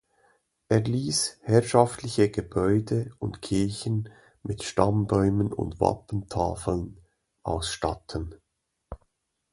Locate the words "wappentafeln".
5.79-6.97